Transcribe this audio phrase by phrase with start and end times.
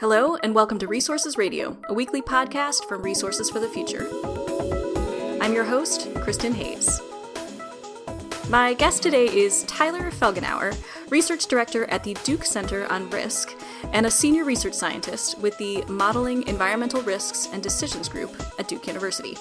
[0.00, 4.06] Hello, and welcome to Resources Radio, a weekly podcast from Resources for the Future.
[5.42, 7.00] I'm your host, Kristin Hayes.
[8.48, 10.76] My guest today is Tyler Felgenhauer,
[11.10, 13.56] Research Director at the Duke Center on Risk,
[13.92, 18.86] and a Senior Research Scientist with the Modeling Environmental Risks and Decisions Group at Duke
[18.86, 19.36] University.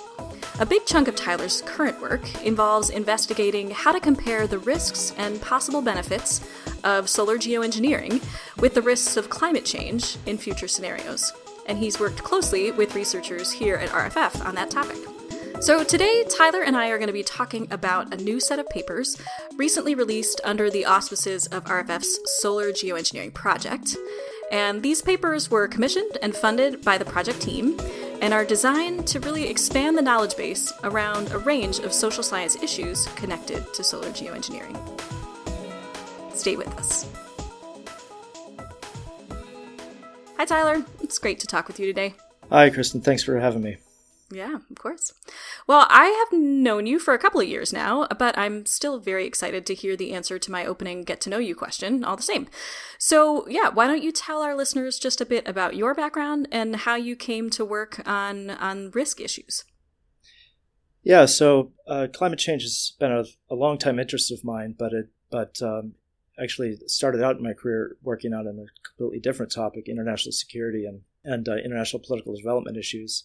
[0.60, 5.40] A big chunk of Tyler's current work involves investigating how to compare the risks and
[5.40, 6.42] possible benefits
[6.84, 8.24] of solar geoengineering
[8.60, 11.32] with the risks of climate change in future scenarios.
[11.68, 14.98] And he's worked closely with researchers here at RFF on that topic.
[15.60, 18.68] So, today, Tyler and I are going to be talking about a new set of
[18.70, 19.18] papers
[19.58, 23.96] recently released under the auspices of RFF's Solar Geoengineering Project.
[24.52, 27.78] And these papers were commissioned and funded by the project team
[28.22, 32.56] and are designed to really expand the knowledge base around a range of social science
[32.62, 34.78] issues connected to solar geoengineering.
[36.34, 37.06] Stay with us.
[40.38, 40.84] Hi, Tyler.
[41.02, 42.14] It's great to talk with you today.
[42.52, 43.04] Hi, Kristin.
[43.04, 43.78] Thanks for having me.
[44.30, 45.14] Yeah, of course.
[45.68, 49.26] Well, I have known you for a couple of years now, but I'm still very
[49.26, 52.24] excited to hear the answer to my opening get to know you question all the
[52.24, 52.48] same.
[52.98, 56.76] So, yeah, why don't you tell our listeners just a bit about your background and
[56.76, 59.64] how you came to work on on risk issues?
[61.04, 64.92] Yeah, so uh, climate change has been a, a long time interest of mine, but
[64.92, 65.94] it but um,
[66.38, 68.54] actually started out in my career working on a
[68.90, 73.24] completely different topic, international security and and uh, international political development issues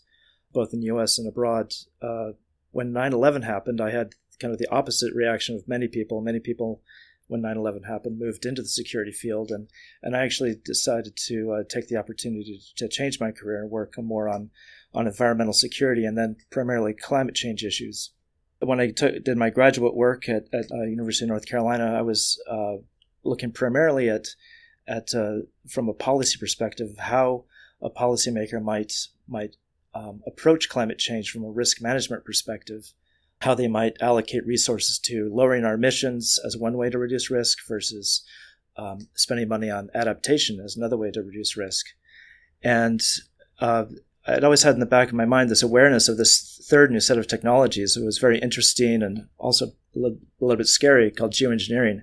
[0.52, 1.18] both in the U.S.
[1.18, 1.72] and abroad.
[2.00, 2.32] Uh,
[2.70, 6.20] when 9/11 happened, I had kind of the opposite reaction of many people.
[6.20, 6.82] Many people,
[7.28, 9.68] when 9/11 happened, moved into the security field, and
[10.02, 13.70] and I actually decided to uh, take the opportunity to, to change my career and
[13.70, 14.50] work more on
[14.94, 18.10] on environmental security and then primarily climate change issues.
[18.60, 22.40] When I did my graduate work at, at uh, University of North Carolina, I was
[22.48, 22.76] uh,
[23.24, 24.28] looking primarily at
[24.86, 27.44] at uh, from a policy perspective how
[27.80, 28.92] a policymaker might
[29.28, 29.56] might
[29.94, 32.92] um, approach climate change from a risk management perspective,
[33.40, 37.58] how they might allocate resources to lowering our emissions as one way to reduce risk
[37.68, 38.24] versus
[38.76, 41.86] um, spending money on adaptation as another way to reduce risk.
[42.62, 43.02] And
[43.60, 43.84] uh,
[44.26, 47.00] I'd always had in the back of my mind this awareness of this third new
[47.00, 47.96] set of technologies.
[47.96, 52.02] It was very interesting and also a little, a little bit scary called geoengineering.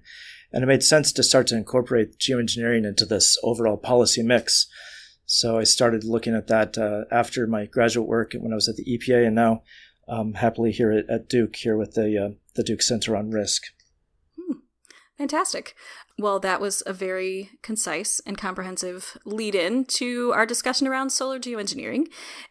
[0.51, 4.67] And it made sense to start to incorporate geoengineering into this overall policy mix.
[5.31, 8.77] So I started looking at that uh, after my graduate work when I was at
[8.77, 9.61] the EPA, and now
[10.07, 13.61] um, happily here at, at, Duke, here with the uh, the Duke Center on Risk.
[14.35, 14.57] Hmm.
[15.19, 15.75] Fantastic.
[16.17, 21.39] Well, that was a very concise and comprehensive lead in to our discussion around solar
[21.39, 22.07] geoengineering.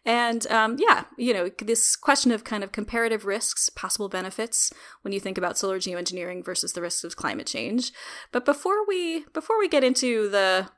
[0.07, 4.73] And um, yeah, you know, this question of kind of comparative risks, possible benefits
[5.03, 7.91] when you think about solar geoengineering versus the risks of climate change.
[8.31, 10.71] But before we before we get into the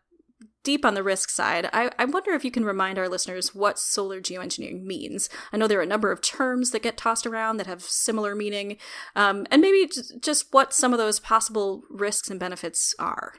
[0.63, 3.79] deep on the risk side, I, I wonder if you can remind our listeners what
[3.79, 5.29] solar geoengineering means.
[5.53, 8.35] I know there are a number of terms that get tossed around that have similar
[8.35, 8.77] meaning,
[9.17, 13.35] um, and maybe just what some of those possible risks and benefits are.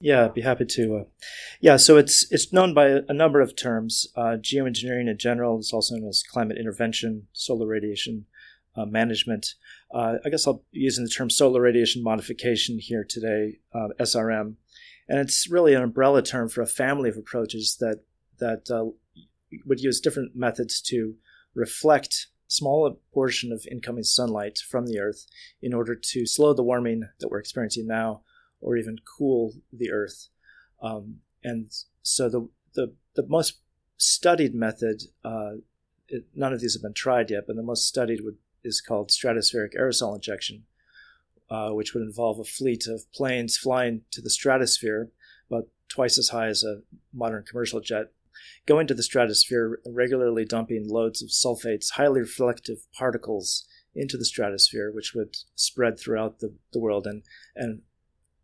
[0.00, 0.96] Yeah, I'd be happy to.
[0.96, 1.04] Uh,
[1.60, 4.06] yeah, so it's it's known by a number of terms.
[4.14, 8.26] Uh, geoengineering in general is also known as climate intervention, solar radiation
[8.76, 9.54] uh, management.
[9.94, 14.56] Uh, I guess I'll be using the term solar radiation modification here today, uh, SRM
[15.08, 18.02] and it's really an umbrella term for a family of approaches that
[18.38, 18.86] that uh,
[19.64, 21.14] would use different methods to
[21.54, 25.26] reflect small portion of incoming sunlight from the earth
[25.62, 28.22] in order to slow the warming that we're experiencing now
[28.60, 30.28] or even cool the earth.
[30.82, 31.70] Um, and
[32.02, 33.60] so the, the, the most
[33.96, 35.52] studied method uh,
[36.08, 39.10] it, none of these have been tried yet but the most studied would, is called
[39.10, 40.64] stratospheric aerosol injection
[41.50, 45.10] uh, which would involve a fleet of planes flying to the stratosphere,
[45.50, 46.80] about twice as high as a
[47.12, 48.06] modern commercial jet,
[48.66, 54.90] going to the stratosphere, regularly dumping loads of sulfates, highly reflective particles into the stratosphere,
[54.90, 57.22] which would spread throughout the, the world and,
[57.54, 57.82] and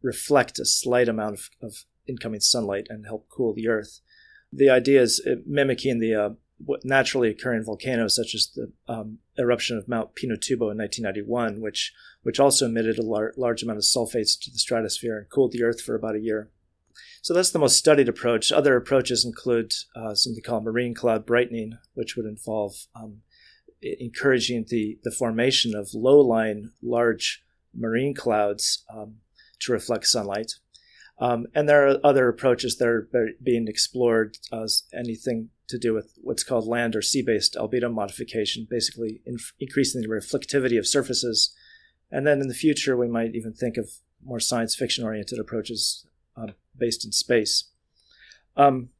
[0.02, 4.00] reflect a slight amount of, of incoming sunlight and help cool the Earth.
[4.52, 6.30] The idea is mimicking the uh,
[6.84, 11.92] naturally occurring volcanoes, such as the um, eruption of Mount Pinatubo in 1991, which
[12.22, 15.62] which also emitted a lar- large amount of sulfates to the stratosphere and cooled the
[15.62, 16.50] Earth for about a year.
[17.22, 18.52] So that's the most studied approach.
[18.52, 23.22] Other approaches include uh, something called marine cloud brightening, which would involve um,
[23.82, 27.42] encouraging the, the formation of low-lying large
[27.74, 29.16] marine clouds um,
[29.60, 30.52] to reflect sunlight.
[31.18, 33.08] Um, and there are other approaches that are
[33.42, 38.66] being explored, uh, anything to do with what's called land or sea based albedo modification,
[38.68, 39.20] basically
[39.58, 41.54] increasing the reflectivity of surfaces.
[42.10, 43.90] And then in the future, we might even think of
[44.24, 46.06] more science fiction oriented approaches
[46.36, 47.70] uh, based in space.
[48.56, 48.90] Um,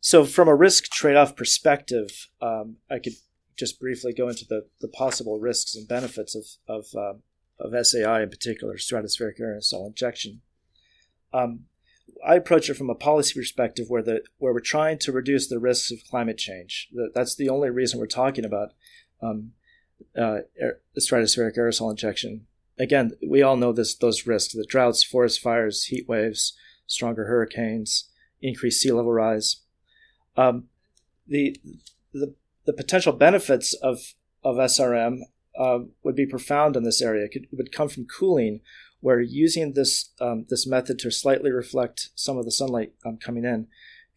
[0.00, 3.14] so, from a risk trade off perspective, um, I could
[3.56, 7.14] just briefly go into the, the possible risks and benefits of, of, uh,
[7.58, 10.42] of SAI in particular, stratospheric aerosol injection.
[11.32, 11.64] Um,
[12.26, 15.58] I approach it from a policy perspective where the where we're trying to reduce the
[15.58, 16.88] risks of climate change.
[17.14, 18.72] That's the only reason we're talking about
[19.22, 19.52] um,
[20.16, 22.46] uh, air, stratospheric aerosol injection.
[22.78, 26.54] Again, we all know this those risks: the droughts, forest fires, heat waves,
[26.86, 28.10] stronger hurricanes,
[28.42, 29.58] increased sea level rise.
[30.36, 30.64] Um,
[31.26, 31.60] the
[32.12, 34.14] the the potential benefits of
[34.44, 35.20] of SRM
[35.58, 37.24] uh, would be profound in this area.
[37.24, 38.60] It, could, it would come from cooling,
[39.06, 43.44] where using this um, this method to slightly reflect some of the sunlight um, coming
[43.44, 43.68] in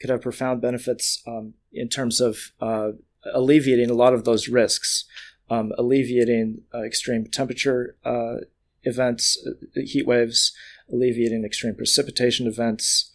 [0.01, 2.89] could have profound benefits um, in terms of uh,
[3.31, 5.05] alleviating a lot of those risks,
[5.47, 8.37] um, alleviating uh, extreme temperature uh,
[8.81, 10.53] events, uh, heat waves,
[10.91, 13.11] alleviating extreme precipitation events,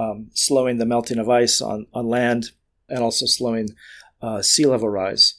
[0.00, 2.50] um, slowing the melting of ice on, on land,
[2.88, 3.68] and also slowing
[4.22, 5.34] uh, sea level rise.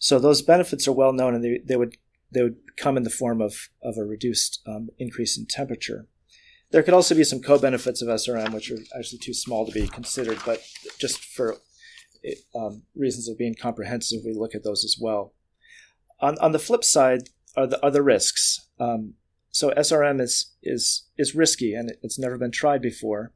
[0.00, 1.96] So those benefits are well known, and they, they would
[2.32, 6.06] they would come in the form of, of a reduced um, increase in temperature.
[6.70, 9.88] There could also be some co-benefits of SRM, which are actually too small to be
[9.88, 10.62] considered, but
[10.98, 11.56] just for
[12.54, 15.32] um, reasons of being comprehensive, we look at those as well.
[16.20, 18.68] On, on the flip side are the other risks.
[18.78, 19.14] Um,
[19.50, 23.32] so SRM is is is risky and it's never been tried before.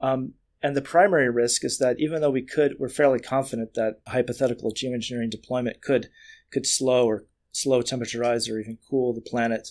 [0.00, 4.00] Um, and the primary risk is that even though we could, we're fairly confident that
[4.08, 6.08] hypothetical geoengineering deployment could
[6.50, 9.70] could slow or slow temperature rise or even cool the planet.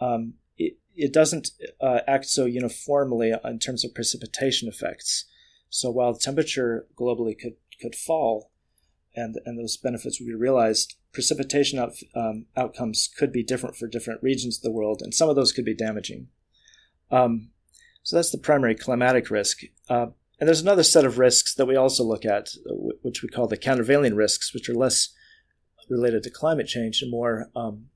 [0.00, 5.26] Um, it, it doesn't uh, act so uniformly in terms of precipitation effects.
[5.68, 8.50] So while the temperature globally could could fall,
[9.14, 13.88] and and those benefits would be realized, precipitation out, um, outcomes could be different for
[13.88, 16.28] different regions of the world, and some of those could be damaging.
[17.10, 17.50] Um,
[18.02, 19.62] so that's the primary climatic risk.
[19.88, 20.06] Uh,
[20.38, 22.50] and there's another set of risks that we also look at,
[23.02, 25.10] which we call the countervailing risks, which are less
[25.88, 27.86] related to climate change and more, um,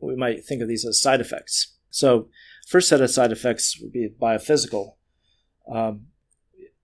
[0.00, 1.76] we might think of these as side effects.
[1.90, 2.28] So,
[2.66, 4.94] first set of side effects would be biophysical.
[5.72, 6.06] Um,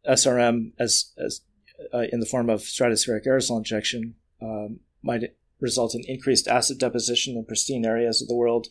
[0.08, 1.40] SRM, as, as
[1.92, 5.22] uh, in the form of stratospheric aerosol injection, um, might
[5.60, 8.68] result in increased acid deposition in pristine areas of the world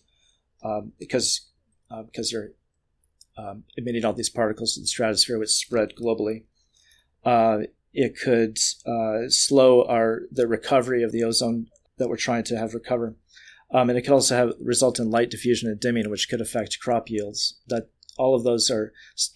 [0.64, 1.50] um, because
[1.92, 2.50] uh, because you're
[3.38, 6.44] um, emitting all these particles to the stratosphere, which spread globally.
[7.24, 7.60] Uh,
[7.96, 12.74] it could uh, slow our the recovery of the ozone that we're trying to have
[12.74, 13.16] recover,
[13.72, 16.80] um, and it could also have result in light diffusion and dimming, which could affect
[16.82, 17.58] crop yields.
[17.68, 18.92] That all of those are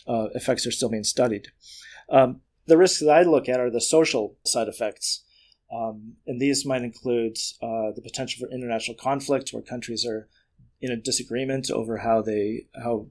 [0.08, 1.48] uh, effects are still being studied.
[2.10, 5.24] Um, the risks that I look at are the social side effects,
[5.74, 10.28] um, and these might include uh, the potential for international conflict, where countries are
[10.82, 13.08] in a disagreement over how they how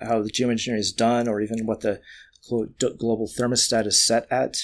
[0.00, 2.00] how the geoengineering is done, or even what the
[2.48, 4.58] global thermostat is set at.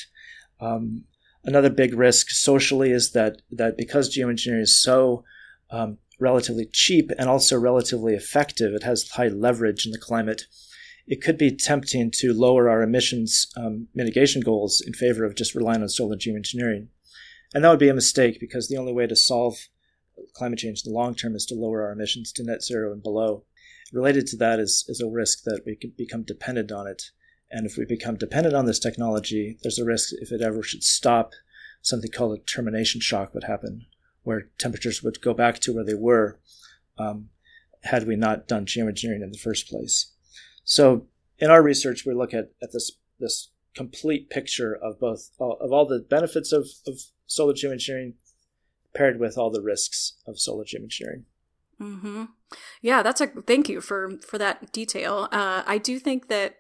[0.60, 1.04] Um,
[1.44, 5.24] another big risk socially is that that because geoengineering is so
[5.70, 10.42] um, relatively cheap and also relatively effective, it has high leverage in the climate.
[11.06, 15.54] It could be tempting to lower our emissions um, mitigation goals in favor of just
[15.54, 16.88] relying on solar geoengineering.
[17.54, 19.56] And that would be a mistake because the only way to solve
[20.34, 23.02] climate change in the long term is to lower our emissions to net zero and
[23.02, 23.44] below.
[23.92, 27.04] Related to that is, is a risk that we could become dependent on it.
[27.50, 30.82] And if we become dependent on this technology, there's a risk if it ever should
[30.82, 31.32] stop,
[31.80, 33.86] something called a termination shock would happen,
[34.22, 36.40] where temperatures would go back to where they were
[36.98, 37.28] um,
[37.84, 40.12] had we not done geoengineering in the first place.
[40.64, 41.06] So
[41.38, 45.86] in our research, we look at, at this this complete picture of both of all
[45.86, 48.14] the benefits of, of solar geoengineering
[48.94, 51.24] paired with all the risks of solar geoengineering.
[51.80, 52.24] Mm-hmm.
[52.80, 55.28] Yeah, that's a thank you for for that detail.
[55.30, 56.56] Uh, I do think that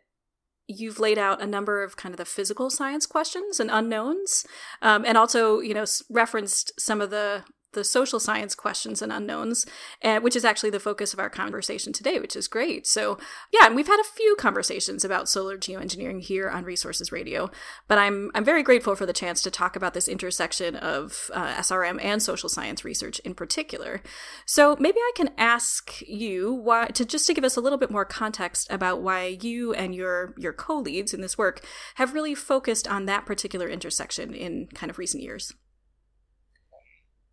[0.68, 4.44] you've laid out a number of kind of the physical science questions and unknowns,
[4.82, 7.44] um, and also you know referenced some of the
[7.76, 9.66] the social science questions and unknowns,
[10.02, 12.86] and, which is actually the focus of our conversation today, which is great.
[12.86, 13.18] So,
[13.52, 17.50] yeah, and we've had a few conversations about solar geoengineering here on Resources Radio,
[17.86, 21.54] but I'm I'm very grateful for the chance to talk about this intersection of uh,
[21.56, 24.02] SRM and social science research in particular.
[24.46, 27.90] So, maybe I can ask you why to just to give us a little bit
[27.90, 31.62] more context about why you and your your co-leads in this work
[31.96, 35.52] have really focused on that particular intersection in kind of recent years.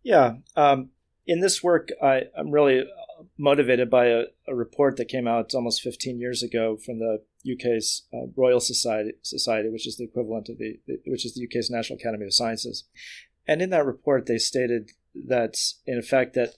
[0.04, 0.34] Yeah.
[0.54, 0.90] Um,
[1.26, 2.84] in this work, I, am really
[3.38, 8.02] motivated by a, a, report that came out almost 15 years ago from the UK's
[8.12, 11.98] uh, Royal Society, Society, which is the equivalent of the, which is the UK's National
[11.98, 12.84] Academy of Sciences.
[13.48, 14.90] And in that report, they stated
[15.26, 15.56] that,
[15.86, 16.54] in effect, that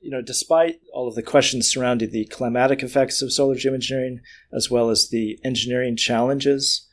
[0.00, 4.20] you know, despite all of the questions surrounding the climatic effects of solar geoengineering,
[4.52, 6.86] as well as the engineering challenges,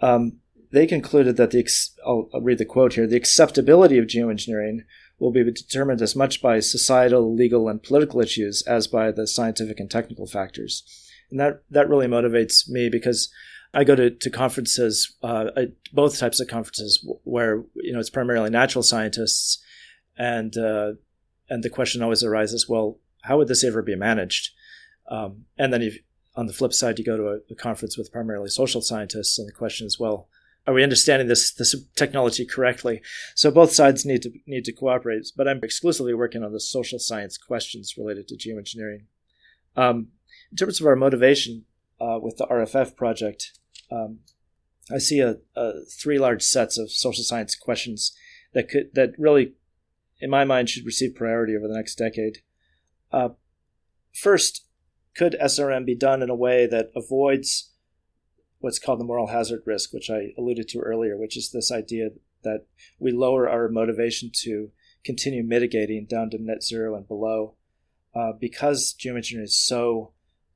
[0.00, 0.38] um,
[0.72, 1.66] they concluded that the
[2.04, 4.80] I'll, I'll read the quote here: the acceptability of geoengineering
[5.18, 9.80] will be determined as much by societal, legal, and political issues as by the scientific
[9.80, 10.84] and technical factors.
[11.30, 13.28] And that that really motivates me because
[13.74, 15.46] I go to, to conferences, uh,
[15.92, 19.62] both types of conferences, where you know it's primarily natural scientists,
[20.16, 20.92] and uh,
[21.50, 24.52] and the question always arises: Well, how would this ever be managed?
[25.10, 25.90] Um, and then
[26.34, 29.48] on the flip side, you go to a, a, conference with primarily social scientists, and
[29.48, 30.28] the question is: Well,
[30.68, 33.00] are we understanding this this technology correctly?
[33.34, 35.32] So both sides need to need to cooperate.
[35.34, 39.04] But I'm exclusively working on the social science questions related to geoengineering.
[39.76, 40.08] Um,
[40.50, 41.64] in terms of our motivation
[41.98, 43.58] uh, with the RFF project,
[43.90, 44.18] um,
[44.92, 48.14] I see a, a, three large sets of social science questions
[48.52, 49.54] that could that really,
[50.20, 52.42] in my mind, should receive priority over the next decade.
[53.10, 53.30] Uh,
[54.12, 54.66] first,
[55.16, 57.67] could SRM be done in a way that avoids
[58.60, 62.10] what's called the moral hazard risk, which I alluded to earlier, which is this idea
[62.42, 62.66] that
[62.98, 64.70] we lower our motivation to
[65.04, 67.54] continue mitigating down to net zero and below,
[68.14, 70.12] uh, because geoengineering is so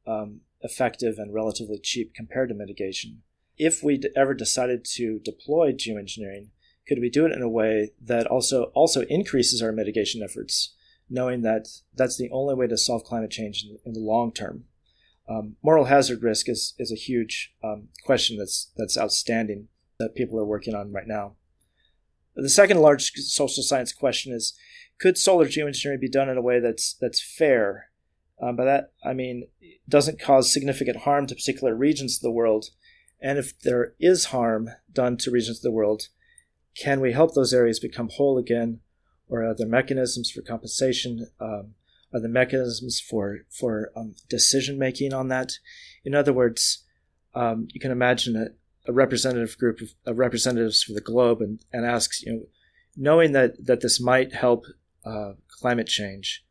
[0.06, 3.22] um, effective and relatively cheap compared to mitigation.
[3.58, 6.48] If we ever decided to deploy geoengineering,
[6.88, 10.74] could we do it in a way that also also increases our mitigation efforts,
[11.08, 14.64] knowing that that's the only way to solve climate change in, in the long term?
[15.28, 20.38] Um, moral hazard risk is is a huge um, question that's that's outstanding that people
[20.38, 21.36] are working on right now.
[22.34, 24.54] The second large social science question is:
[24.98, 27.90] Could solar geoengineering be done in a way that's that's fair
[28.42, 29.46] um, by that, I mean,
[29.88, 32.70] doesn't cause significant harm to particular regions of the world.
[33.20, 36.08] And if there is harm done to regions of the world,
[36.76, 38.80] can we help those areas become whole again?
[39.28, 41.28] Or are there mechanisms for compensation?
[41.40, 41.74] Um,
[42.12, 45.52] are there mechanisms for, for um, decision making on that?
[46.04, 46.84] In other words,
[47.34, 51.60] um, you can imagine a, a representative group of, of, representatives for the globe and,
[51.72, 52.42] and asks, you know,
[52.96, 54.66] knowing that, that this might help
[55.04, 56.44] uh, climate change,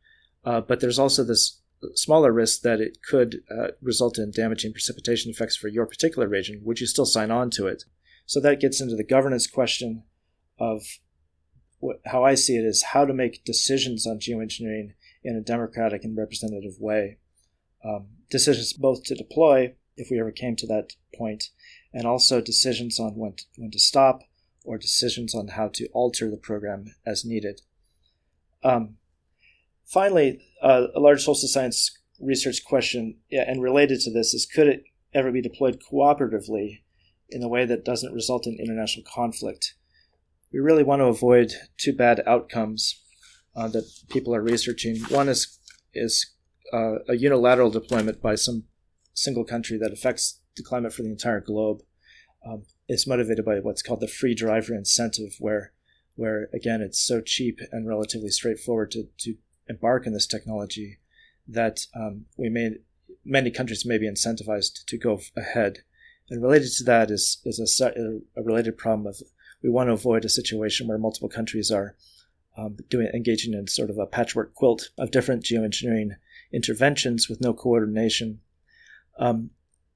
[0.44, 1.60] uh, but there's also this
[1.94, 6.60] smaller risk that it could uh, result in damaging precipitation effects for your particular region,
[6.64, 7.84] would you still sign on to it?
[8.26, 10.04] So that gets into the governance question
[10.58, 10.82] of
[11.80, 14.92] what, how I see it is how to make decisions on geoengineering
[15.24, 17.18] in a democratic and representative way.
[17.84, 21.50] Um, decisions both to deploy, if we ever came to that point,
[21.92, 24.22] and also decisions on when to, when to stop
[24.64, 27.60] or decisions on how to alter the program as needed.
[28.62, 28.96] Um,
[29.92, 34.84] Finally, uh, a large social science research question, and related to this, is could it
[35.12, 36.80] ever be deployed cooperatively
[37.28, 39.74] in a way that doesn't result in international conflict?
[40.50, 43.01] We really want to avoid two bad outcomes
[43.54, 44.96] uh, that people are researching.
[45.08, 45.58] One is
[45.94, 46.32] is
[46.72, 48.64] uh, a unilateral deployment by some
[49.14, 51.82] single country that affects the climate for the entire globe.
[52.46, 55.72] Um, it's motivated by what's called the free driver incentive, where
[56.14, 59.36] where again it's so cheap and relatively straightforward to, to
[59.68, 60.98] embark in this technology
[61.46, 62.76] that um, we may
[63.24, 65.78] many countries may be incentivized to go ahead.
[66.28, 69.22] And related to that is is a, a related problem of
[69.62, 71.96] we want to avoid a situation where multiple countries are
[72.56, 76.10] um, doing engaging in sort of a patchwork quilt of different geoengineering
[76.52, 78.40] interventions with no coordination.
[79.18, 79.50] Um,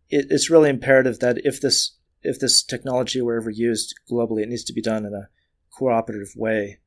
[0.09, 4.49] it, it's really imperative that if this if this technology were ever used globally, it
[4.49, 5.29] needs to be done in a
[5.71, 6.79] cooperative way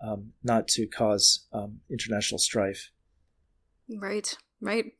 [0.00, 2.90] um, not to cause um, international strife.
[3.88, 4.92] Right, right.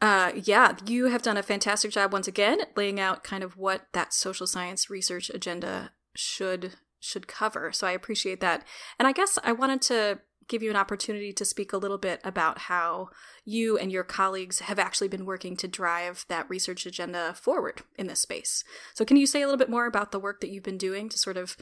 [0.00, 3.86] Uh, yeah, you have done a fantastic job once again laying out kind of what
[3.92, 7.72] that social science research agenda should should cover.
[7.72, 8.64] So I appreciate that.
[8.98, 12.20] And I guess I wanted to give you an opportunity to speak a little bit
[12.24, 13.08] about how
[13.44, 18.08] you and your colleagues have actually been working to drive that research agenda forward in
[18.08, 18.64] this space.
[18.94, 21.08] So can you say a little bit more about the work that you've been doing
[21.08, 21.56] to sort of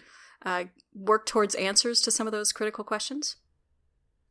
[0.45, 0.65] uh,
[0.95, 3.37] work towards answers to some of those critical questions?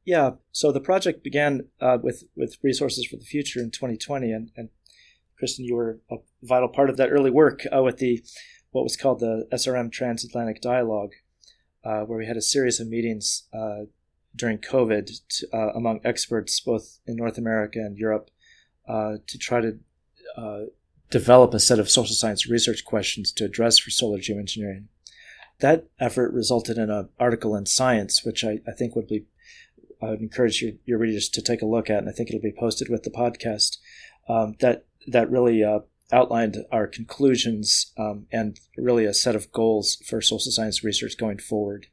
[0.06, 4.52] Yeah, so the project began uh, with with Resources for the Future in 2020, and,
[4.56, 4.70] and
[5.38, 8.24] Kristin, you were a vital part of that early work uh, with the
[8.78, 11.14] what was called the SRM Transatlantic Dialogue,
[11.84, 13.86] uh, where we had a series of meetings uh,
[14.36, 18.30] during COVID to, uh, among experts both in North America and Europe
[18.88, 19.80] to try to
[21.10, 24.86] develop a set of social science research questions to address for solar geoengineering
[25.60, 29.26] that effort resulted in an article in Science, which I, I think would be
[30.00, 32.40] I would encourage your, your readers to take a look at, and I think it'll
[32.40, 33.78] be posted with the podcast.
[34.30, 35.80] Um, that that really uh,
[36.12, 41.38] outlined our conclusions um, and really a set of goals for social science research going
[41.38, 41.88] forward.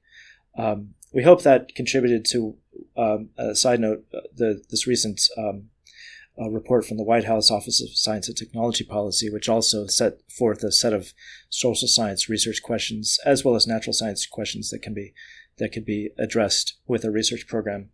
[0.56, 2.56] Um, we hope that contributed to
[2.96, 5.70] um, a side note uh, the this recent um,
[6.36, 10.18] a report from the White House Office of Science and Technology Policy, which also set
[10.30, 11.12] forth a set of
[11.48, 15.14] social science research questions as well as natural science questions that can be
[15.58, 17.90] that could be addressed with a research program.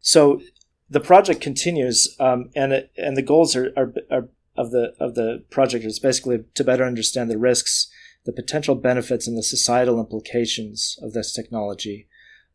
[0.00, 0.42] So
[0.90, 5.44] the project continues, um, and and the goals are, are, are of the of the
[5.50, 7.90] project is basically to better understand the risks,
[8.24, 12.08] the potential benefits, and the societal implications of this technology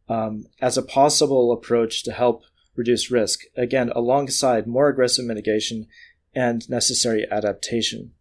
[0.10, 2.44] um, as a possible approach to help
[2.76, 3.42] reduce risk.
[3.56, 5.88] Again, alongside more aggressive mitigation
[6.36, 8.12] and necessary adaptation.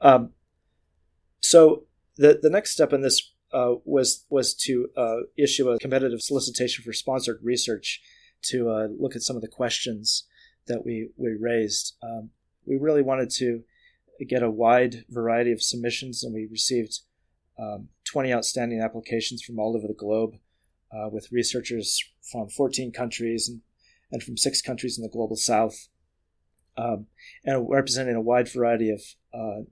[0.00, 0.30] Um,
[1.40, 1.84] so
[2.16, 6.84] the the next step in this uh, was was to uh, issue a competitive solicitation
[6.84, 8.00] for sponsored research
[8.42, 10.24] to uh, look at some of the questions
[10.66, 11.96] that we we raised.
[12.02, 12.30] Um,
[12.66, 13.62] we really wanted to
[14.28, 17.00] get a wide variety of submissions, and we received
[17.58, 20.34] um, 20 outstanding applications from all over the globe,
[20.92, 23.60] uh, with researchers from 14 countries and,
[24.10, 25.88] and from six countries in the global south,
[26.76, 27.06] um,
[27.44, 29.02] and representing a wide variety of
[29.34, 29.62] uh,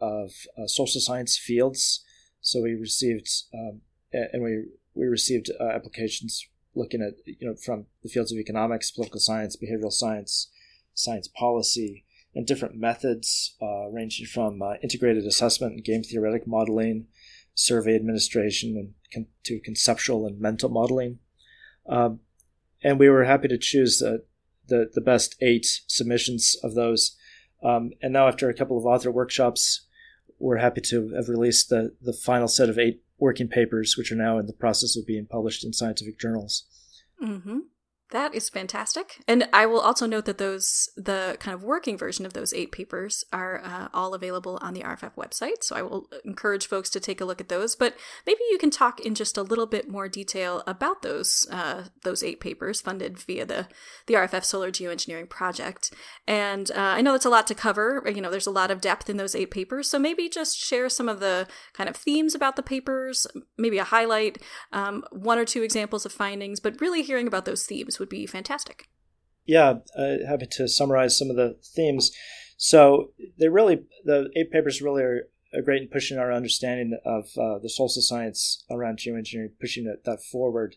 [0.00, 2.04] of uh, social science fields.
[2.40, 3.80] So we received um,
[4.12, 8.90] and we we received uh, applications looking at you know from the fields of economics,
[8.90, 10.50] political science, behavioral science,
[10.94, 12.04] science policy,
[12.38, 17.04] and different methods uh, ranging from uh, integrated assessment and game theoretic modeling,
[17.52, 21.18] survey administration, and con- to conceptual and mental modeling.
[21.88, 22.20] Um,
[22.80, 24.22] and we were happy to choose the,
[24.68, 27.16] the, the best eight submissions of those.
[27.60, 29.88] Um, and now, after a couple of author workshops,
[30.38, 34.14] we're happy to have released the, the final set of eight working papers, which are
[34.16, 36.66] now in the process of being published in scientific journals.
[37.20, 37.58] Mm-hmm.
[38.10, 39.20] That is fantastic.
[39.28, 42.72] And I will also note that those, the kind of working version of those eight
[42.72, 45.62] papers are uh, all available on the RFF website.
[45.62, 47.76] So I will encourage folks to take a look at those.
[47.76, 47.94] But
[48.26, 52.22] maybe you can talk in just a little bit more detail about those, uh, those
[52.22, 53.68] eight papers funded via the,
[54.06, 55.92] the RFF Solar Geoengineering Project.
[56.26, 58.02] And uh, I know that's a lot to cover.
[58.06, 59.90] You know, there's a lot of depth in those eight papers.
[59.90, 63.26] So maybe just share some of the kind of themes about the papers,
[63.58, 64.38] maybe a highlight,
[64.72, 68.26] um, one or two examples of findings, but really hearing about those themes would be
[68.26, 68.88] fantastic.
[69.44, 72.12] Yeah, uh, happy to summarize some of the themes.
[72.56, 77.30] So they really, the eight papers really are, are great in pushing our understanding of
[77.38, 80.76] uh, the social science around geoengineering, pushing it, that forward.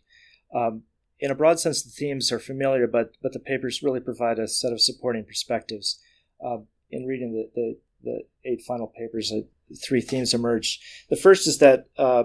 [0.55, 0.83] Um,
[1.19, 4.47] in a broad sense, the themes are familiar, but but the papers really provide a
[4.47, 5.99] set of supporting perspectives.
[6.43, 9.41] Uh, in reading the, the, the, eight final papers, uh,
[9.81, 10.81] three themes emerged.
[11.09, 12.23] The first is that uh,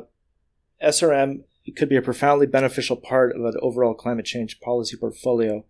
[0.83, 5.65] SRM it could be a profoundly beneficial part of an overall climate change policy portfolio.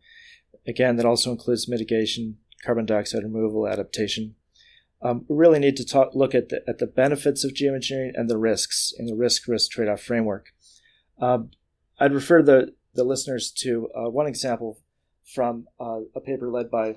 [0.66, 4.34] Again, that also includes mitigation, carbon dioxide removal, adaptation.
[5.02, 8.28] Um, we really need to talk, look at the, at the benefits of geoengineering and
[8.28, 10.48] the risks in the risk risk trade off framework.
[11.20, 11.50] Um,
[11.98, 14.80] I'd refer the, the listeners to uh, one example
[15.34, 16.96] from uh, a paper led by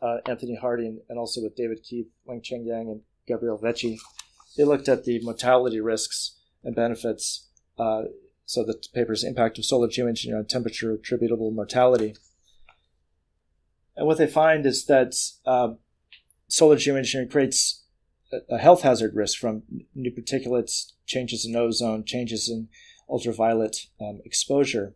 [0.00, 3.98] uh, Anthony Harding and also with David Keith, Wenchang Yang, and Gabriel Vecchi.
[4.56, 8.02] They looked at the mortality risks and benefits uh,
[8.44, 12.14] so the paper's impact of solar geoengineering on temperature attributable mortality.
[13.96, 15.14] And what they find is that
[15.46, 15.74] uh,
[16.48, 17.84] solar geoengineering creates
[18.50, 19.62] a, health hazard risk from
[19.94, 22.68] new particulates, changes in ozone, changes in
[23.08, 24.94] ultraviolet um, exposure.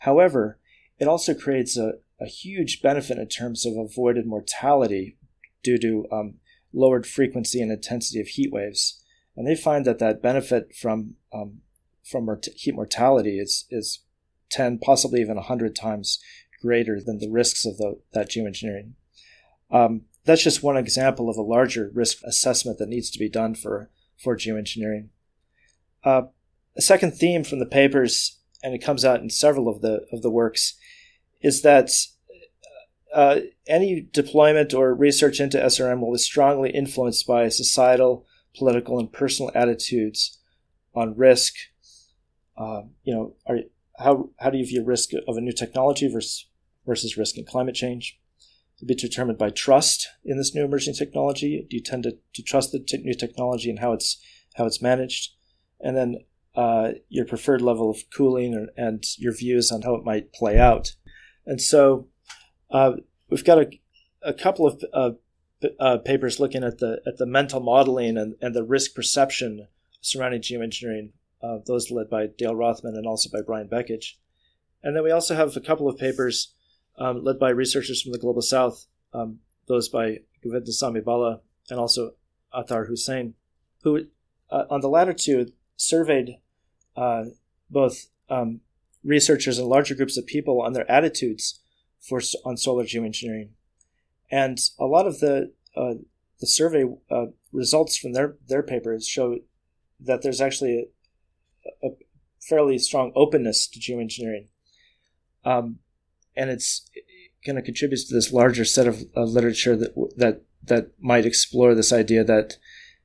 [0.00, 0.58] However,
[0.98, 5.18] it also creates a, a, huge benefit in terms of avoided mortality
[5.62, 6.34] due to um,
[6.72, 9.02] lowered frequency and intensity of heat waves.
[9.36, 11.60] And they find that that benefit from um,
[12.10, 14.00] from heat mortality is is
[14.50, 16.18] 10, possibly even 100 times
[16.62, 18.92] greater than the risks of the, that geoengineering.
[19.70, 23.54] Um, that's just one example of a larger risk assessment that needs to be done
[23.54, 25.08] for, for geoengineering.
[26.04, 26.22] Uh,
[26.76, 30.22] a second theme from the papers, and it comes out in several of the, of
[30.22, 30.74] the works,
[31.40, 31.90] is that
[33.14, 39.12] uh, any deployment or research into SRM will be strongly influenced by societal, political, and
[39.12, 40.38] personal attitudes
[40.94, 41.54] on risk,
[42.58, 43.58] uh, you know, are,
[43.98, 46.46] how how do you view risk of a new technology versus
[46.86, 48.18] versus risk in climate change?
[48.78, 51.66] To be determined by trust in this new emerging technology.
[51.68, 54.22] Do you tend to, to trust the t- new technology and how it's
[54.54, 55.32] how it's managed,
[55.80, 56.16] and then
[56.54, 60.58] uh, your preferred level of cooling or, and your views on how it might play
[60.58, 60.92] out.
[61.46, 62.08] And so
[62.70, 62.92] uh,
[63.30, 63.70] we've got a,
[64.22, 65.10] a couple of uh,
[65.80, 69.66] uh, papers looking at the at the mental modeling and, and the risk perception
[70.00, 71.10] surrounding geoengineering
[71.42, 74.14] uh, those led by Dale Rothman and also by Brian Beckage.
[74.82, 76.54] And then we also have a couple of papers
[76.98, 82.12] um, led by researchers from the Global South, um, those by Govindasamy Bala and also
[82.54, 83.34] Attar Hussain,
[83.82, 84.06] who
[84.50, 86.36] uh, on the latter two surveyed
[86.96, 87.24] uh,
[87.70, 88.60] both um,
[89.04, 91.60] researchers and larger groups of people on their attitudes
[92.00, 93.50] for on solar geoengineering.
[94.30, 95.94] And a lot of the uh,
[96.40, 99.38] the survey uh, results from their their papers show
[100.00, 100.84] that there's actually a,
[101.82, 101.88] a
[102.40, 104.48] fairly strong openness to geoengineering,
[105.44, 105.78] um,
[106.36, 106.88] and it's
[107.44, 111.74] kind of contributes to this larger set of uh, literature that that that might explore
[111.74, 112.56] this idea that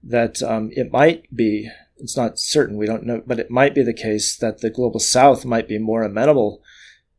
[0.02, 3.84] that um, it might be it's not certain we don't know but it might be
[3.84, 6.62] the case that the global south might be more amenable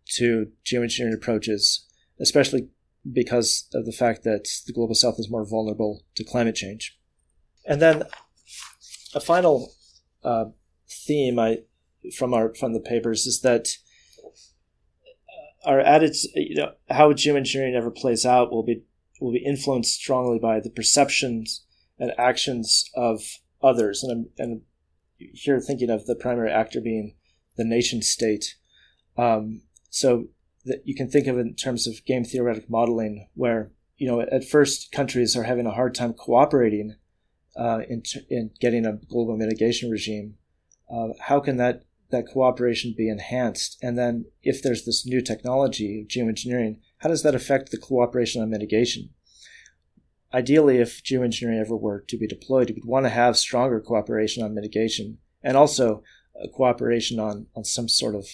[0.04, 1.86] to geoengineering approaches
[2.20, 2.68] especially
[3.10, 6.98] because of the fact that the global south is more vulnerable to climate change.
[7.66, 8.04] And then
[9.14, 9.72] a final
[10.22, 10.46] uh,
[10.88, 11.58] theme I,
[12.16, 13.68] from our from the papers is that
[15.64, 18.82] our added, you know, how geoengineering ever plays out will be
[19.20, 21.64] will be influenced strongly by the perceptions
[21.98, 23.20] and actions of
[23.62, 24.02] others.
[24.02, 24.62] And I'm and
[25.32, 27.14] here thinking of the primary actor being
[27.56, 28.56] the nation state.
[29.16, 30.26] Um, so
[30.64, 34.48] that you can think of in terms of game theoretic modeling, where you know at
[34.48, 36.96] first countries are having a hard time cooperating
[37.56, 40.36] uh, in in getting a global mitigation regime.
[40.92, 43.76] Uh, how can that that cooperation be enhanced?
[43.82, 48.40] And then if there's this new technology of geoengineering, how does that affect the cooperation
[48.42, 49.10] on mitigation?
[50.32, 54.54] Ideally, if geoengineering ever were to be deployed, we'd want to have stronger cooperation on
[54.54, 56.02] mitigation and also
[56.54, 58.26] cooperation on, on some sort of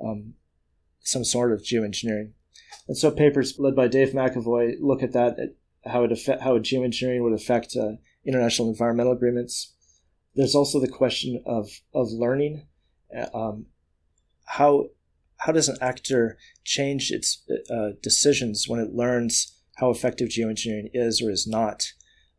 [0.00, 0.34] um,
[1.00, 2.32] some sort of geoengineering.
[2.88, 6.58] And so papers led by Dave McEvoy look at that, at how it affect, how
[6.58, 7.92] geoengineering would affect uh,
[8.24, 9.74] international environmental agreements.
[10.34, 12.66] There's also the question of, of learning
[13.34, 13.66] um,
[14.46, 14.86] how
[15.38, 21.22] how does an actor change its uh, decisions when it learns how effective geoengineering is
[21.22, 21.92] or is not?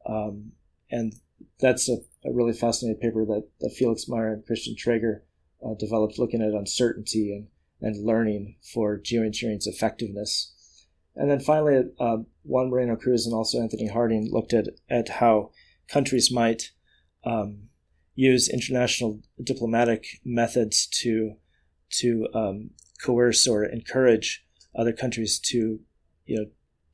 [0.06, 0.51] Um,
[0.91, 1.13] and
[1.60, 5.23] that's a, a, really fascinating paper that, that Felix Meier and Christian Traeger
[5.65, 7.47] uh, developed looking at uncertainty and,
[7.82, 10.86] and learning for geoengineering's effectiveness.
[11.15, 15.51] And then finally, uh, Juan Moreno Cruz and also Anthony Harding looked at, at how
[15.88, 16.69] countries might
[17.23, 17.69] um,
[18.15, 21.36] use international diplomatic methods to
[21.89, 22.71] to um,
[23.04, 24.45] coerce or encourage
[24.76, 25.80] other countries to
[26.26, 26.45] you know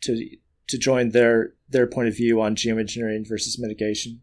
[0.01, 0.29] to
[0.67, 4.21] to join their their point of view on geoengineering versus mitigation.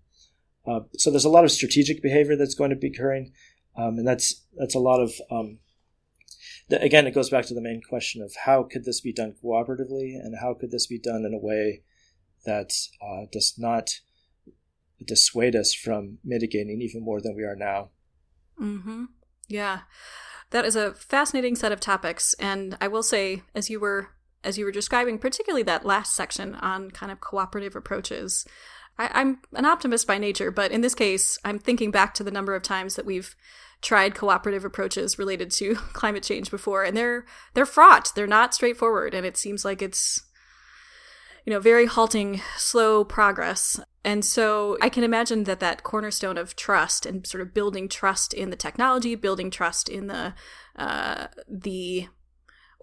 [0.67, 3.33] Uh, so there's a lot of strategic behavior that's going to be occurring,
[3.77, 5.59] um, and that's that's a lot of um,
[6.69, 9.35] the, again it goes back to the main question of how could this be done
[9.43, 11.83] cooperatively and how could this be done in a way
[12.45, 14.01] that uh, does not
[15.05, 17.91] dissuade us from mitigating even more than we are now.
[18.61, 19.05] Mm-hmm.
[19.49, 19.81] Yeah,
[20.51, 24.11] that is a fascinating set of topics, and I will say, as you were
[24.45, 28.47] as you were describing, particularly that last section on kind of cooperative approaches.
[28.99, 32.31] I, am an optimist by nature, but in this case, I'm thinking back to the
[32.31, 33.35] number of times that we've
[33.81, 38.13] tried cooperative approaches related to climate change before, and they're they're fraught.
[38.15, 40.23] They're not straightforward, and it seems like it's
[41.45, 43.81] you know very halting, slow progress.
[44.05, 48.35] And so I can imagine that that cornerstone of trust and sort of building trust
[48.35, 50.35] in the technology, building trust in the
[50.77, 52.09] uh, the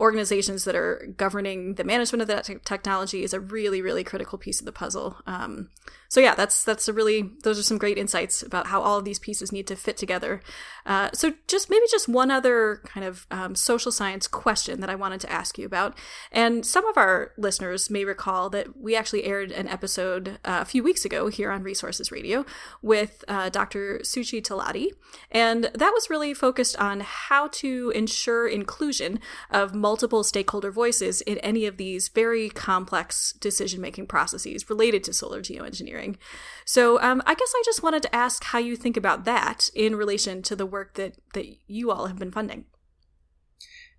[0.01, 4.37] organizations that are governing the management of that te- technology is a really really critical
[4.37, 5.17] piece of the puzzle.
[5.27, 5.69] Um,
[6.09, 9.05] so yeah that's that's a really those are some great insights about how all of
[9.05, 10.41] these pieces need to fit together.
[10.87, 14.95] Uh, so just maybe just one other kind of um, social science question that i
[14.95, 15.95] wanted to ask you about.
[16.31, 20.65] And some of our listeners may recall that we actually aired an episode uh, a
[20.65, 22.43] few weeks ago here on resources radio
[22.81, 24.87] with uh, dr Shuchi Talati.
[25.29, 29.19] And that was really focused on how to ensure inclusion
[29.51, 35.11] of multiple stakeholder voices in any of these very complex decision making processes related to
[35.11, 36.15] solar geoengineering.
[36.63, 39.97] So, um, I guess I just wanted to ask how you think about that in
[39.97, 42.63] relation to the work that, that you all have been funding.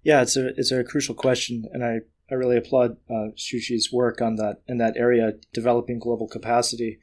[0.02, 1.94] Yeah, it's a it's a crucial question, and I,
[2.30, 7.00] I really applaud uh, Shuchi's work on that in that area, developing global capacity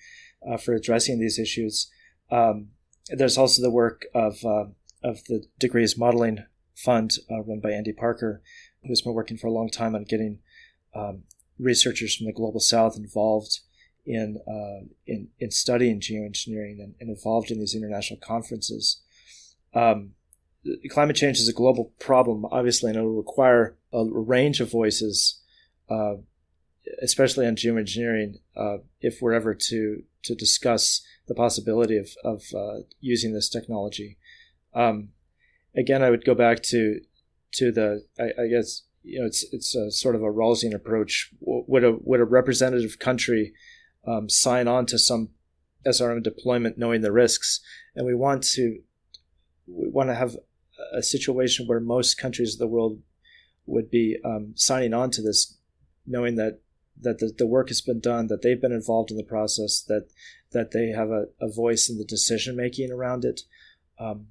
[0.49, 1.91] uh, for addressing these issues.
[2.31, 2.69] Um,
[3.19, 4.65] there's also the work of uh,
[5.03, 6.39] of the Degrees Modeling
[6.79, 8.41] Fund uh, run by Andy Parker,
[8.85, 10.39] who's been working for a long time on getting
[10.95, 11.23] um,
[11.57, 13.59] researchers from the global south involved
[14.05, 19.01] in uh, in, in studying geoengineering and, and, involved in these international conferences.
[19.73, 20.11] Um,
[20.89, 25.39] climate change is a global problem, obviously, and it will require a range of voices,
[25.89, 26.15] uh,
[27.01, 32.79] especially on geoengineering, uh, if we're ever to to discuss the possibility of of uh,
[32.99, 34.17] using this technology.
[34.73, 35.09] Um,
[35.75, 37.01] again, I would go back to
[37.53, 41.31] to the I, I, guess you know it's it's a sort of a Rawlsian approach.
[41.41, 43.53] Would a would a representative country
[44.07, 45.29] um, sign on to some
[45.85, 47.61] SRM deployment, knowing the risks,
[47.95, 48.79] and we want to
[49.67, 50.35] we want to have
[50.93, 53.01] a situation where most countries of the world
[53.65, 55.57] would be um, signing on to this,
[56.05, 56.61] knowing that
[57.01, 60.07] that the, the work has been done, that they've been involved in the process, that
[60.51, 63.41] that they have a, a voice in the decision making around it.
[63.99, 64.27] Um,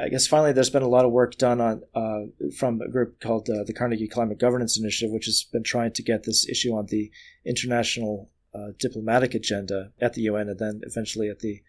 [0.00, 3.20] I guess finally, there's been a lot of work done on uh, from a group
[3.20, 6.72] called uh, the Carnegie Climate Governance Initiative, which has been trying to get this issue
[6.72, 7.10] on the
[7.44, 11.62] international uh, diplomatic agenda at the UN, and then eventually at the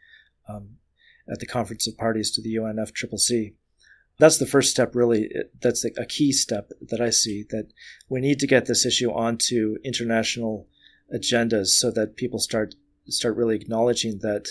[0.47, 0.77] um,
[1.31, 3.53] at the Conference of Parties to the UNFCCC.
[4.19, 5.31] That's the first step, really.
[5.61, 7.71] That's a key step that I see that
[8.09, 10.67] we need to get this issue onto international
[11.13, 12.75] agendas so that people start
[13.07, 14.47] start really acknowledging that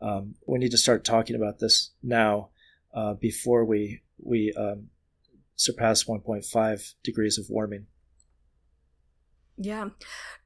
[0.00, 2.50] um, we need to start talking about this now
[2.98, 4.88] uh, before we we um,
[5.54, 7.86] surpass 1.5 degrees of warming.
[9.56, 9.90] Yeah.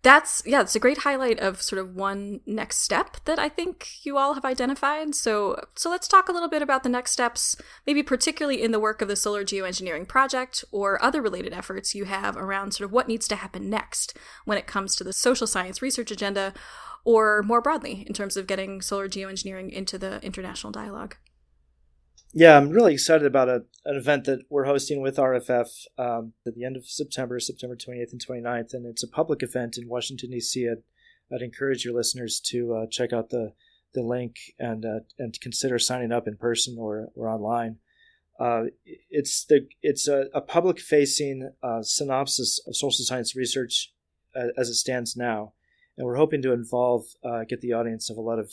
[0.02, 4.04] That's yeah, it's a great highlight of sort of one next step that I think
[4.04, 5.14] you all have identified.
[5.14, 8.80] So so let's talk a little bit about the next steps, maybe particularly in the
[8.80, 12.92] work of the Solar Geoengineering Project or other related efforts you have around sort of
[12.92, 16.52] what needs to happen next when it comes to the social science research agenda
[17.04, 21.16] or more broadly in terms of getting solar geoengineering into the international dialogue.
[22.34, 25.68] Yeah, I'm really excited about a, an event that we're hosting with RFF
[25.98, 29.76] um, at the end of September, September 28th and 29th, and it's a public event
[29.76, 30.66] in Washington D.C.
[30.66, 30.82] I'd,
[31.34, 33.52] I'd encourage your listeners to uh, check out the
[33.94, 37.76] the link and uh, and consider signing up in person or or online.
[38.40, 38.64] Uh,
[39.10, 43.92] it's the it's a, a public facing uh, synopsis of social science research
[44.34, 45.52] uh, as it stands now,
[45.98, 48.50] and we're hoping to involve uh, get the audience of a lot of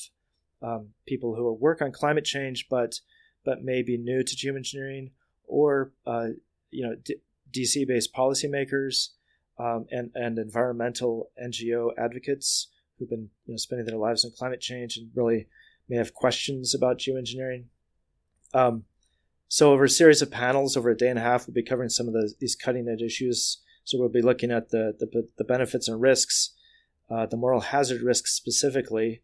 [0.62, 3.00] um, people who work on climate change, but
[3.46, 5.12] but may be new to geoengineering,
[5.46, 6.28] or uh,
[6.72, 7.16] you know D-
[7.52, 9.10] DC-based policymakers
[9.58, 14.62] um, and and environmental NGO advocates who've been you know spending their lives on climate
[14.62, 15.48] change and really
[15.88, 17.66] may have questions about geoengineering.
[18.54, 18.86] Um,
[19.48, 21.90] so over a series of panels over a day and a half, we'll be covering
[21.90, 23.62] some of the, these cutting edge issues.
[23.84, 26.56] So we'll be looking at the the, the benefits and risks,
[27.10, 29.24] uh, the moral hazard risks specifically,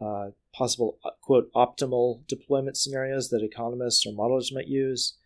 [0.00, 5.16] uh, possible uh, quote optimal deployment scenarios that economists or modelers might use,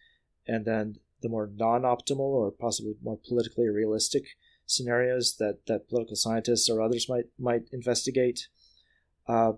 [0.46, 4.24] and then the more non-optimal or possibly more politically realistic
[4.66, 8.48] scenarios that, that political scientists or others might might investigate.
[9.28, 9.52] Uh,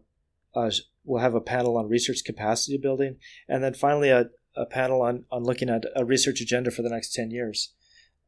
[0.54, 0.70] uh,
[1.04, 3.16] we'll have a panel on research capacity building,
[3.48, 4.26] and then finally a,
[4.56, 7.74] a panel on, on looking at a research agenda for the next 10 years.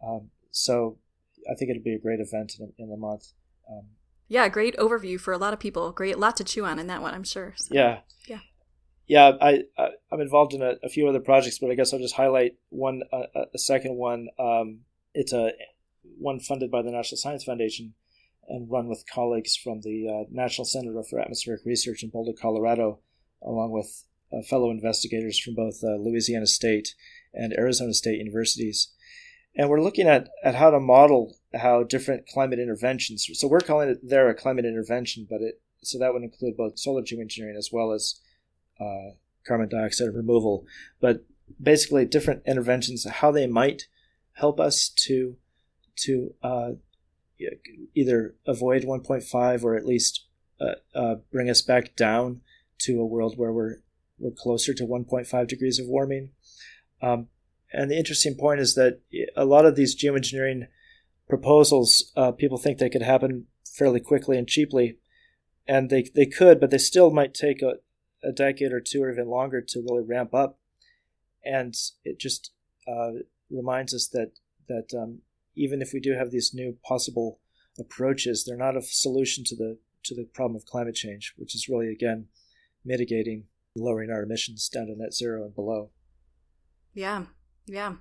[0.06, 0.98] Um, so
[1.50, 3.32] I think it'll be a great event in, in the month.
[3.70, 3.86] Um,
[4.28, 5.90] yeah, great overview for a lot of people.
[5.92, 7.54] Great, lot to chew on in that one, I'm sure.
[7.56, 8.40] So, yeah, yeah,
[9.06, 9.32] yeah.
[9.40, 12.14] I, I am involved in a, a, few other projects, but I guess I'll just
[12.14, 14.28] highlight one, uh, a second one.
[14.38, 14.80] Um,
[15.14, 15.52] it's a
[16.18, 17.94] one funded by the National Science Foundation
[18.48, 23.00] and run with colleagues from the uh, National Center for Atmospheric Research in Boulder, Colorado,
[23.42, 26.94] along with uh, fellow investigators from both uh, Louisiana State
[27.34, 28.92] and Arizona State universities
[29.58, 33.28] and we're looking at, at how to model how different climate interventions.
[33.34, 36.78] So we're calling it there a climate intervention, but it so that would include both
[36.78, 38.20] solar geoengineering as well as
[38.80, 39.12] uh,
[39.46, 40.66] carbon dioxide removal.
[41.00, 41.24] But
[41.60, 43.84] basically, different interventions, how they might
[44.34, 45.36] help us to
[45.96, 46.70] to uh,
[47.94, 50.26] either avoid 1.5 or at least
[50.60, 52.40] uh, uh, bring us back down
[52.78, 53.76] to a world where we're
[54.18, 56.30] we're closer to 1.5 degrees of warming.
[57.00, 57.28] Um,
[57.72, 59.00] and the interesting point is that
[59.36, 60.66] a lot of these geoengineering
[61.28, 64.98] proposals, uh, people think they could happen fairly quickly and cheaply,
[65.66, 67.74] and they they could, but they still might take a,
[68.22, 70.58] a decade or two or even longer to really ramp up.
[71.44, 72.52] And it just
[72.86, 73.10] uh,
[73.50, 74.32] reminds us that
[74.68, 75.20] that um,
[75.54, 77.40] even if we do have these new possible
[77.78, 81.68] approaches, they're not a solution to the to the problem of climate change, which is
[81.68, 82.28] really again
[82.84, 83.44] mitigating,
[83.76, 85.90] lowering our emissions down to net zero and below.
[86.94, 87.26] Yeah,
[87.66, 87.96] yeah.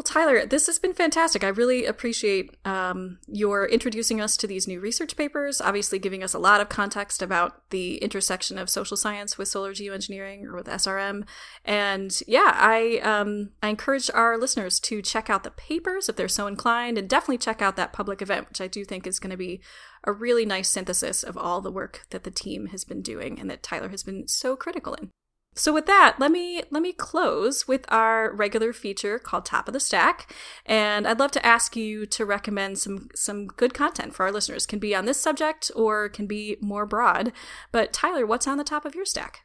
[0.00, 1.44] Well, Tyler, this has been fantastic.
[1.44, 6.32] I really appreciate um, your introducing us to these new research papers, obviously giving us
[6.32, 10.68] a lot of context about the intersection of social science with solar geoengineering or with
[10.68, 11.28] SRM.
[11.66, 16.28] And yeah, I um, I encourage our listeners to check out the papers if they're
[16.28, 19.32] so inclined, and definitely check out that public event, which I do think is going
[19.32, 19.60] to be
[20.04, 23.50] a really nice synthesis of all the work that the team has been doing and
[23.50, 25.10] that Tyler has been so critical in.
[25.54, 29.74] So with that, let me let me close with our regular feature called Top of
[29.74, 30.32] the Stack,
[30.64, 34.64] and I'd love to ask you to recommend some some good content for our listeners.
[34.64, 37.32] Can be on this subject or can be more broad.
[37.72, 39.40] But Tyler, what's on the top of your stack?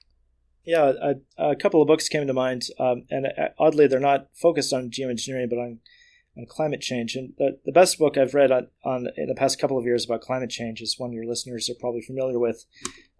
[0.64, 0.94] Yeah,
[1.38, 4.74] a, a couple of books came to mind, um, and uh, oddly, they're not focused
[4.74, 5.80] on geoengineering, but on
[6.38, 7.16] on climate change.
[7.16, 10.06] And the, the best book I've read on, on in the past couple of years
[10.06, 12.66] about climate change is one your listeners are probably familiar with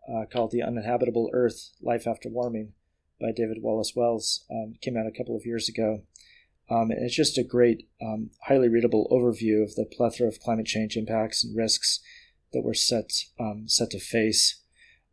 [0.10, 2.74] uh, called The Uninhabitable Earth Life After Warming
[3.20, 4.46] by David Wallace Wells.
[4.52, 6.04] Um, came out a couple of years ago.
[6.70, 10.66] Um, and it's just a great, um, highly readable overview of the plethora of climate
[10.66, 12.00] change impacts and risks
[12.54, 14.62] that we're set um, set to face.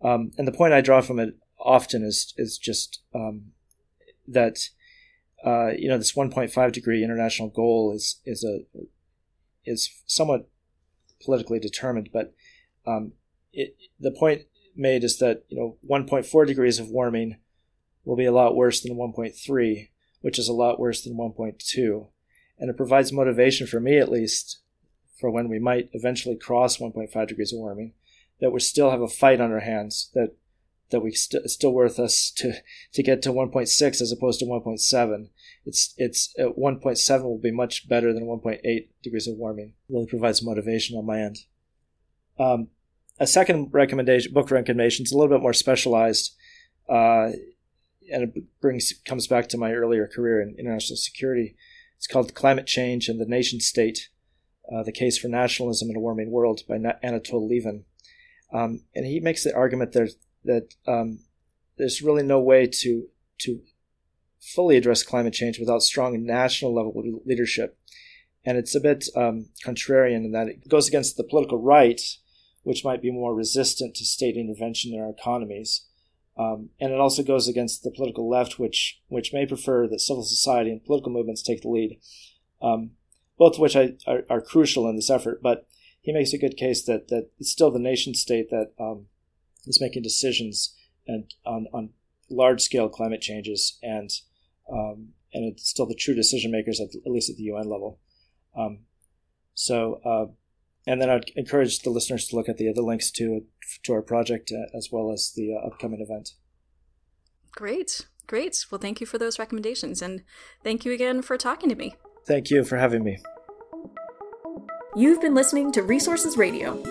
[0.03, 3.53] Um, and the point I draw from it often is is just um,
[4.27, 4.71] that
[5.45, 8.61] uh, you know this 1.5 degree international goal is is a
[9.65, 10.49] is somewhat
[11.25, 12.35] politically determined, but
[12.87, 13.13] um,
[13.53, 14.43] it, the point
[14.75, 17.39] made is that you know 1.4 degrees of warming
[18.05, 19.89] will be a lot worse than 1.3,
[20.21, 22.09] which is a lot worse than 1.2,
[22.59, 24.61] and it provides motivation for me at least
[25.19, 27.93] for when we might eventually cross 1.5 degrees of warming,
[28.41, 30.35] that we still have a fight on our hands that
[30.91, 32.53] that we st- it's still worth us to
[32.93, 35.29] to get to 1.6 as opposed to 1.7.
[35.65, 39.75] It's it's at 1.7 will be much better than 1.8 degrees of warming.
[39.89, 41.39] Really provides motivation on my end.
[42.39, 42.69] Um,
[43.23, 46.35] a second recommendation, book recommendation, is a little bit more specialized,
[46.89, 47.31] uh,
[48.13, 51.55] and it brings comes back to my earlier career in international security.
[51.97, 54.09] It's called Climate Change and the Nation State:
[54.71, 57.85] uh, The Case for Nationalism in a Warming World by Anatol Lieven.
[58.53, 60.09] Um, and he makes the argument there
[60.45, 61.21] that um,
[61.79, 63.07] there's really no way to
[63.43, 63.61] to
[64.41, 67.79] fully address climate change without strong national level leadership.
[68.45, 72.01] And it's a bit um, contrarian in that it goes against the political right,
[72.63, 75.87] which might be more resistant to state intervention in our economies.
[76.39, 80.23] Um, and it also goes against the political left, which which may prefer that civil
[80.23, 81.99] society and political movements take the lead,
[82.63, 82.93] um,
[83.37, 85.43] both of which I, are, are, crucial in this effort.
[85.43, 85.67] But
[86.01, 89.07] he makes a good case that that it's still the nation state that um,
[89.67, 90.75] is making decisions
[91.07, 91.91] and on, on
[92.31, 94.11] large scale climate changes and
[94.73, 97.99] um, and it's still the true decision makers at, at least at the UN level.
[98.57, 98.81] Um,
[99.55, 100.33] so uh,
[100.87, 103.45] and then I'd encourage the listeners to look at the other links to
[103.85, 106.31] to our project uh, as well as the uh, upcoming event.
[107.53, 108.67] Great, great.
[108.71, 110.23] Well, thank you for those recommendations, and
[110.65, 111.95] thank you again for talking to me.
[112.27, 113.19] Thank you for having me.
[114.95, 116.83] You've been listening to Resources Radio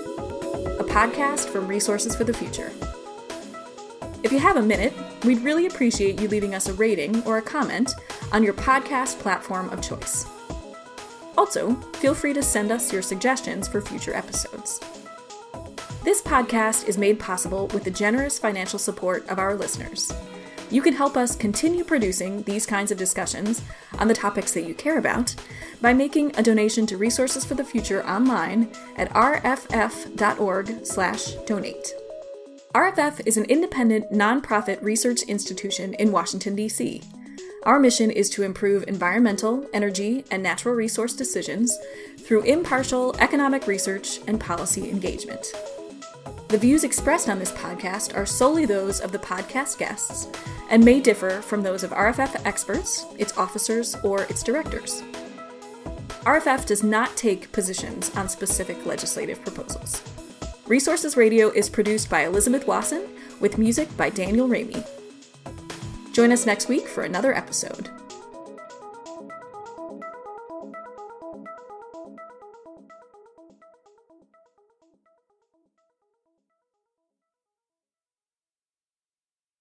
[0.82, 2.72] a podcast from Resources for the Future.
[4.24, 7.42] If you have a minute, we'd really appreciate you leaving us a rating or a
[7.42, 7.94] comment
[8.32, 10.26] on your podcast platform of choice.
[11.42, 14.80] Also, feel free to send us your suggestions for future episodes.
[16.04, 20.14] This podcast is made possible with the generous financial support of our listeners.
[20.70, 23.64] You can help us continue producing these kinds of discussions
[23.98, 25.34] on the topics that you care about
[25.82, 31.94] by making a donation to Resources for the Future online at rff.org/donate.
[32.76, 37.02] RFF is an independent nonprofit research institution in Washington D.C.
[37.64, 41.78] Our mission is to improve environmental, energy, and natural resource decisions
[42.18, 45.54] through impartial economic research and policy engagement.
[46.48, 50.28] The views expressed on this podcast are solely those of the podcast guests
[50.72, 55.04] and may differ from those of RFF experts, its officers, or its directors.
[56.26, 60.02] RFF does not take positions on specific legislative proposals.
[60.66, 63.08] Resources Radio is produced by Elizabeth Wasson
[63.40, 64.84] with music by Daniel Raimi.
[66.12, 67.90] Join us next week for another episode.